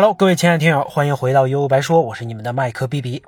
[0.00, 3.20] Hello，各位亲爱的听友，欢迎回到悠悠白说，我是你们的麦克 B B。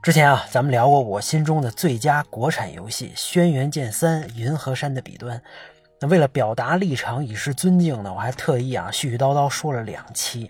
[0.00, 5.36] 之前啊，咱们聊过我心中的最佳国产游戏《轩辕剑三：云和山的彼端》。
[5.98, 10.48] 那为了表达立场，以示尊敬呢，我还特意啊絮絮叨叨说了两期。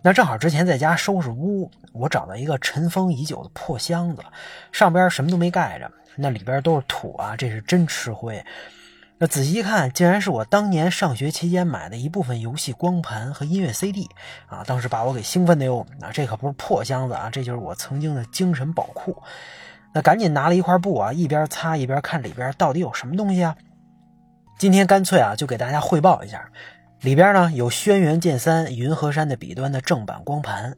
[0.00, 4.24] 那正好之前在家收拾屋，我找到一个尘封已久的破箱子，
[4.72, 8.42] 上边什么都没盖着，那里边都是土啊，这是真吃灰。
[9.20, 14.08] 那仔细一看，竟然是我当年上学期间买的一部分游戏光盘和音乐 CD
[14.46, 14.62] 啊！
[14.64, 15.84] 当时把我给兴奋的哟。
[15.98, 19.20] 那这可不是破箱子啊，这就是我曾经的精神宝库。
[19.92, 23.56] 那赶紧拿了一块布啊，一边擦一边看里边到底有什么东西啊。
[24.56, 26.48] 今天干脆啊，就给大家汇报一下，
[27.00, 30.76] 里边呢有《轩辕剑三：云和山的彼端》的正版光盘。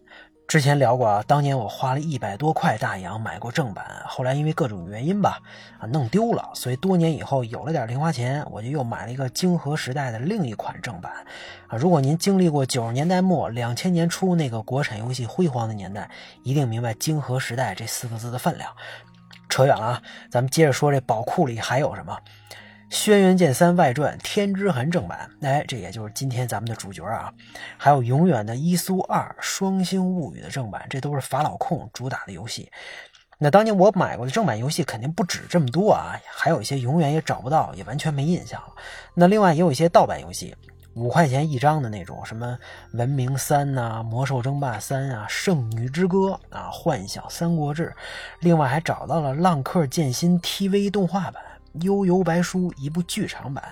[0.50, 5.41] 之前聊过啊，当年我花了一百多块大洋买过正版，后来因为各种原因吧，
[5.78, 11.12] 啊弄丢了，所以多年以后有了点零花钱，我就又买了一个晶河时代的另一款正版。
[11.69, 16.10] 啊，如果您经历过九十年代末、两千年初那个国产游戏辉煌的年代，
[16.42, 18.72] 一定明白“晶河时代”这四个字的分量。
[19.48, 22.19] 扯远了啊，咱们接着说这宝库里还有什么。
[22.91, 27.32] 《轩辕剑三外传：天之痕》正版，哎，这也就是今天咱们的主角啊。
[27.78, 32.69] 还有永远的伊苏二双星物语的正版，这都是法老控主打的游戏。
[33.38, 38.74] 那当年我买过的正版游戏肯定不止这么多啊，还有一些永远也找不到，也完全没印象了。
[39.14, 40.56] 那另外也有一些盗版游戏，
[40.94, 42.58] 五块钱一张的那种，什么
[42.98, 46.19] 《文明三》呐，《魔兽争霸三》啊，《圣女之歌》
[46.50, 47.86] 啊，《幻想三国志》。
[48.41, 51.41] 另外还找到了《浪客剑心》TV 动画版。
[51.82, 53.64] 幽游白书一部剧场版，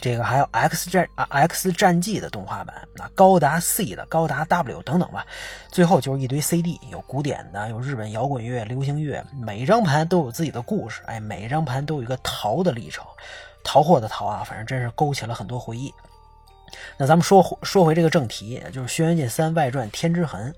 [0.00, 5.26] 这个还有 X 战啊 X 战记的动画版，那高达 C 的高达 W 等等吧，
[5.70, 13.04] 最后就是一堆 CD，有古典的，有日本摇滚乐、流行乐，每一张盘都有自己的故事，哎，每一张盘都有一个淘的历程，
[13.64, 15.92] 淘货的淘啊，反正真是勾起了很多回忆。
[16.96, 20.52] 那咱们说说回这个正题，就是《轩辕剑三外传：天之痕》，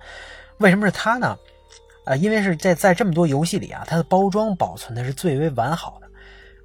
[0.58, 1.38] 为什么是它呢？
[2.04, 5.99] 啊，因为是在在这么多游戏里啊，它的包装保存的是最为完好。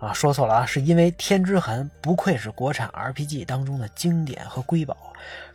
[0.06, 4.96] 啊，说错了啊，是因为《天之痕》不愧是国产 RPG 当中的经典和瑰宝。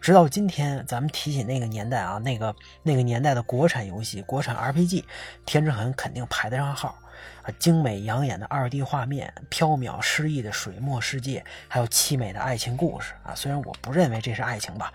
[0.00, 5.03] 直到今天，咱们提起那个年代啊，那个那个年代的国产游戏、国产 RPG，
[5.47, 6.99] 《天之痕》肯定排得上号。
[7.43, 13.34] 啊，精美养眼的 2D 画面，飘渺诗意的水墨世界，还有凄美的爱情故事啊。
[13.34, 14.93] 虽然我不认为这是爱情吧。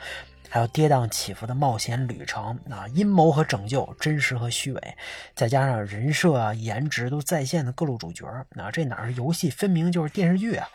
[0.55, 4.97] 还有跌宕起伏的冒险旅程啊，阴谋和拯救，真实和虚伪，
[5.35, 10.65] 再加上人设啊、颜值都在线的各路主角啊，这哪是游戏，分明就是电视剧啊！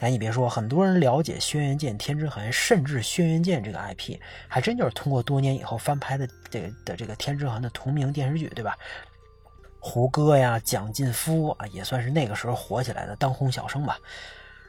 [0.00, 4.18] 哎，你别说，很多人了解《轩辕剑天之痕》，甚至《轩辕剑》这个 IP，
[4.48, 8.76] 还真就是通过多年以后翻拍的这个的这个《天之痕》的同名电视剧，对吧？
[9.78, 13.96] 胡歌呀、蒋劲夫啊，也算是那个时候火起来的当红小生吧。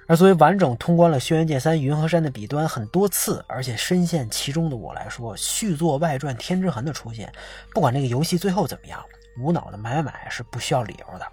[0.06, 7.32] 而作为完整通关了《轩辕剑三：云和山的笔端》很多次，而且深陷其中的我来说，续作外传《天之痕》的出现，
[7.74, 9.04] 不管这个游戏最后怎么样，
[9.40, 11.26] 无脑的买买买是不需要理由的。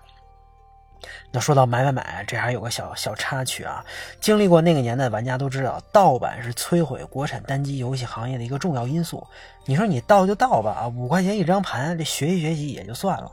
[1.31, 3.85] 那说到买买买，这还有个小小插曲啊。
[4.21, 9.27] 经历过那个年代的玩家都知道，盗版是摧毁国产单机游戏行业的一个重要因素。
[9.67, 13.31] 你说你盗就盗吧，啊，五块钱一张盘，这学习学习也就算了。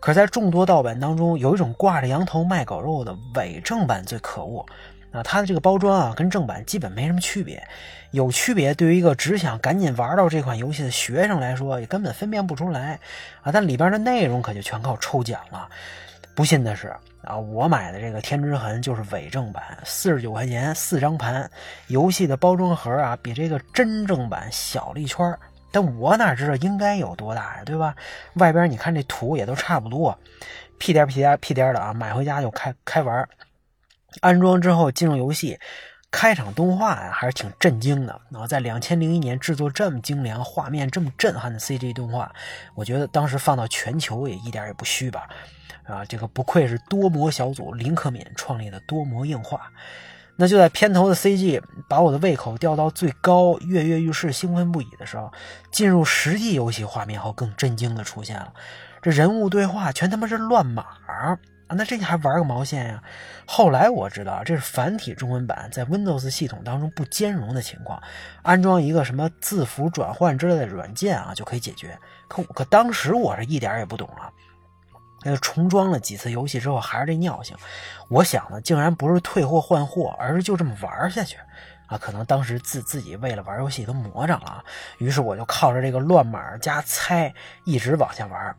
[0.00, 4.64] 可是，在众多盗版当中，有一种挂着羊头卖狗肉的伪正版最可恶。
[5.10, 7.66] 啊，它的这个包装啊，跟正版基本没什么区别。
[8.10, 13.00] 有区别，对于一个只想赶紧玩到这款游戏的学生来说，也根本分辨不出来
[13.42, 13.50] 啊。
[13.50, 15.68] 但里边的内容可就全靠抽奖了。
[16.38, 16.94] 不信的是
[17.24, 21.50] 啊，我买的这个《天之痕》就是伪正版，四十九块钱四张盘，
[21.88, 25.36] 游戏的包装盒啊比这个真正版小了一圈
[25.72, 27.92] 但我哪知道应该有多大呀，对吧？
[28.34, 30.16] 外边你看这图也都差不多，
[30.78, 33.28] 屁颠屁颠屁颠的啊，买回家就开开玩。
[34.20, 35.58] 安装之后进入游戏，
[36.10, 38.46] 开场动画呀还是挺震惊的啊！
[38.46, 42.32] 在两千零一年制作这么精良、画面这么震撼的 CG 动画，
[42.74, 45.28] 我觉得当时放到全球也一点也不虚吧。
[45.84, 49.70] 啊，这个不愧是多模小组林克敏创立的多模硬化。
[50.36, 55.32] 那就在片头的 CG 把我的胃口吊到最高、跃跃欲试、兴奋不已的时候，
[55.72, 58.52] 进入实际游戏画面后，更震惊的出现了。
[59.02, 60.84] 这人物对话全他妈是乱码！
[61.70, 63.02] 那这你还玩个毛线呀？
[63.46, 68.02] 后来我知道这是繁体中文版在 Windows 系统当中不兼容的情况，
[68.42, 71.98] 安装一个什么字符转换之类的软件啊就可以解决。
[72.26, 74.30] 可可当时我是一点也不懂啊。
[75.24, 77.56] 那重装了几次游戏之后，还是这尿性。
[78.08, 81.36] 我想呢，竟然不是退货换货，而是就这么玩下去
[81.88, 81.98] 啊！
[81.98, 84.64] 可能当时自自己为了玩游戏都魔怔了，
[84.98, 87.34] 于是我就靠着这个乱码加猜，
[87.64, 88.56] 一直往下玩。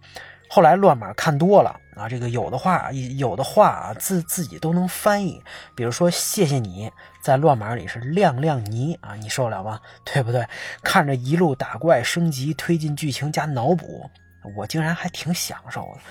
[0.50, 5.42] 后来乱码看多了啊，这个有的话有的话啊自自己都能翻译，
[5.76, 6.92] 比如说谢谢你
[7.22, 9.80] 在乱码里是亮亮泥啊，你受得了吗？
[10.04, 10.44] 对不对？
[10.82, 14.10] 看着一路打怪升级推进剧情加脑补，
[14.58, 16.02] 我竟然还挺享受的。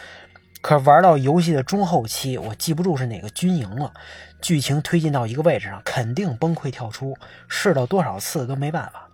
[0.61, 3.93] 可玩到游戏的中后期，我记不住是哪个军营了，
[4.41, 7.17] 剧情推进到一个位置上，肯定崩溃跳出，
[7.49, 9.08] 试到多少次都没办法。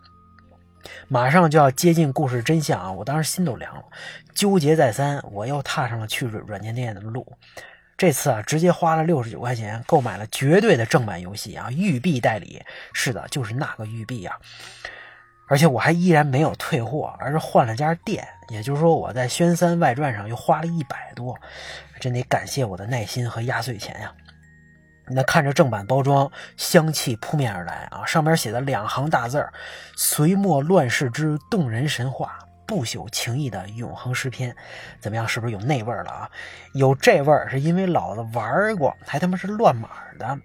[1.08, 2.90] 马上就要接近故事真相啊！
[2.90, 3.84] 我当时心都凉了，
[4.34, 7.26] 纠结再三，我又踏上了去软软件店的路。
[7.96, 12.62] 这次啊，直接花了六十九块钱购买了绝对的正版游戏啊，育碧代理。
[12.92, 14.36] 是的，就是那个育碧啊！
[15.46, 18.26] 而且我还依然没有退货，而是换了家店。
[18.48, 21.38] 也就是说，我在《宣三外传》上又花了一百多，
[22.00, 24.12] 真得感谢我的耐心和压岁钱呀！
[25.06, 28.06] 那看着正版包装，香气扑面而来啊！
[28.06, 29.52] 上面写的两行大字儿
[29.96, 34.56] ：“隋末乱世之动人神话，不朽情谊的永恒诗篇。”
[35.00, 35.28] 怎么样？
[35.28, 36.30] 是不是有那味儿了啊？
[36.72, 40.38] 有这味儿，是因为老子玩过，还他妈是乱码的。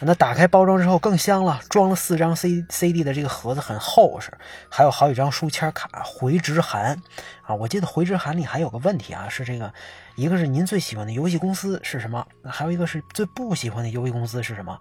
[0.00, 4.32] 那打开包装之后更香了，装了四张 C C D 的这个盒子很厚实，
[4.68, 7.00] 还有好几张书签卡回执函
[7.42, 7.54] 啊！
[7.54, 9.72] 我记得回执函里还有个问题啊，是这个，
[10.16, 12.26] 一个是您最喜欢的游戏公司是什么？
[12.44, 14.76] 还有一个是最不喜欢的游戏公司是什么？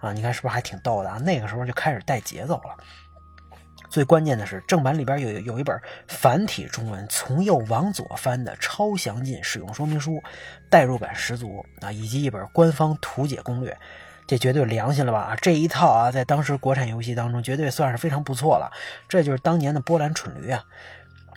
[0.00, 1.18] 啊，你看是不是还挺逗的啊？
[1.18, 2.76] 那个时候就开始带节奏了。
[3.88, 10.20] 最关键的是正版里边有有一本繁体中文从右往左翻的超详尽使用说明书，
[10.68, 13.78] 代入感十足啊，以及一本官方图解攻略。
[14.26, 15.36] 这绝对良心了吧？
[15.40, 18.72] 这一套啊，在当时国产游戏当中，绝对算是非常不错了。
[19.08, 20.64] 这就是当年的波兰蠢驴啊！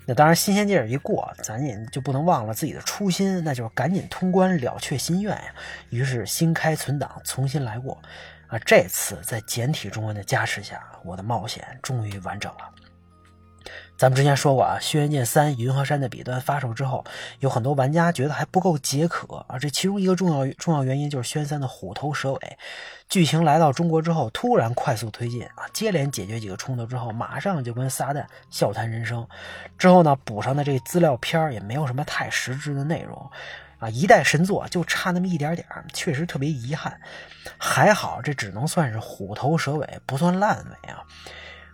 [0.05, 5.53] 那当然，新鲜劲儿一过，咱也就不能忘了自己的初心，那就是赶紧通关了却心愿呀。
[5.89, 8.01] 于是新开存档，重新来过。
[8.47, 12.86] 啊，这次在简体中文的加持下，我的冒险终于完整了。
[13.97, 17.03] 咱们之前说过啊，《轩辕剑三：云和山的彼端》发售之后，
[17.39, 19.57] 有很多玩家觉得还不够解渴啊。
[19.57, 22.57] 这其中一个重要重要原因就是轩辕三的虎头蛇尾，
[23.09, 29.27] 剧情来到中国之后突然快速推进啊，接连解决几个冲突之后，马上就跟撒旦笑谈人生。
[29.79, 33.31] 之后呢，补上的这资料片也没有什么太实质的内容
[33.79, 37.01] 啊，一代神作就差那么一点点确实特别遗憾。
[37.57, 41.01] 还好这只能算是虎头蛇尾，不算烂尾啊。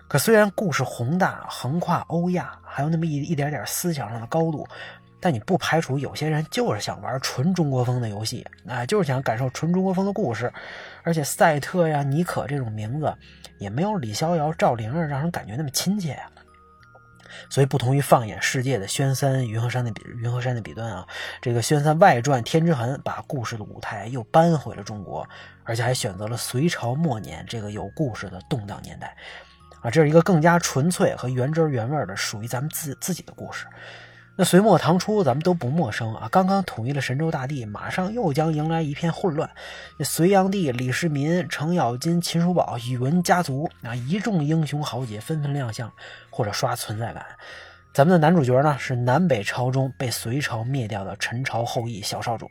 [0.07, 4.67] 可虽然故事宏大，横跨欧亚，还有那么一一点点思想上的高度，
[5.19, 10.53] 但你不排除有些人就是想玩纯中国风的游戏，啊，就是想感受纯中国风的故事。
[11.01, 13.11] 而且赛特呀、妮可这种名字，
[13.57, 16.29] 也没有李逍遥、赵灵儿让人感觉那么亲切呀。
[17.49, 21.07] 所以，不同于放眼世界的宣三、云和山的比云和山的笔端啊，
[21.41, 25.27] 这个宣三外传《天之痕》把故事的舞台又搬回了中国，
[25.63, 29.17] 而且还选择了隋朝末年这个有故事的动荡年代。
[29.83, 33.68] 啊，这是一个更加纯粹和原汁原味的属于咱们自自己的故事。
[34.35, 36.27] 那隋末唐初，咱们都不陌生啊。
[36.31, 39.47] 刚刚统一了神州大地，马上又将迎来一片混乱。
[40.00, 45.91] 隋炀帝、李世民、程咬金、秦叔宝、宇文家族啊，一众英雄豪杰纷纷亮相，
[46.31, 47.24] 或者刷存在感。
[47.94, 52.47] 咱们的男主角呢，是南北朝中被隋朝灭掉的陈朝后裔小少主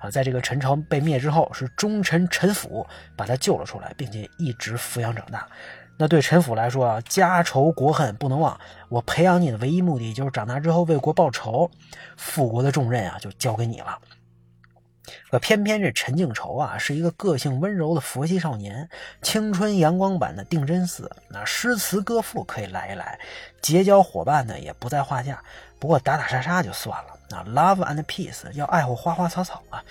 [0.00, 0.10] 啊。
[0.10, 2.84] 在这个陈朝被灭之后，是忠臣陈府
[3.14, 5.46] 把他救了出来，并且一直抚养长大。
[5.96, 8.58] 那对陈府来说啊，家仇国恨不能忘。
[8.88, 11.70] 我培养你的唯一目的就是长大之后为国报仇，
[12.16, 13.98] 复国的重任啊就交给你了。
[15.30, 18.88] 可偏偏这陈靖仇啊是一个个性温柔的佛系少年，
[19.22, 21.10] 青春阳光版的定真寺。
[21.28, 23.18] 那诗词歌赋可以来一来，
[23.60, 25.42] 结交伙伴呢也不在话下。
[25.78, 27.18] 不过打打杀杀就算了。
[27.28, 29.84] 那 love and peace 要爱护花花草草啊。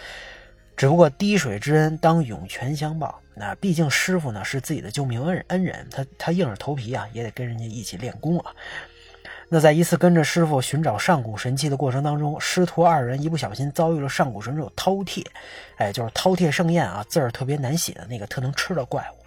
[0.76, 8.52] 只不过滴水之恩当涌泉相报，那毕竟师傅呢是自己的救命恩恩人，他他硬着头皮啊也得跟人家一起练功啊。
[9.50, 15.24] 那在一次跟着师傅寻找上古神器的过程当中，师徒二人一不小心遭遇了上古神兽饕餮，
[15.78, 19.26] 哎，就是饕餮盛宴啊，字儿特别难写的那个特能吃的怪物。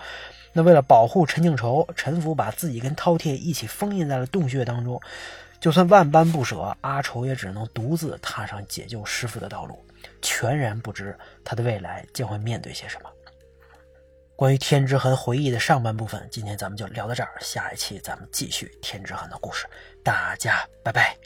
[0.53, 5.01] 那为了保护陈靖仇，陈福把自己跟饕餮一起封印在了洞穴当中，
[5.61, 9.79] 就算万般不舍，阿愁也只能独自踏上解救师傅的道路。
[10.27, 13.11] 全然不知他的未来将会面对些什么。
[14.35, 17.33] 关于天之痕回忆的上半部分，今天咱们就聊到这儿。
[17.41, 19.67] 下一期咱们继续天之痕的故事，
[20.03, 21.17] 大家拜拜。